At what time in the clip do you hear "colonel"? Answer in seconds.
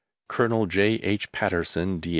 0.29-0.65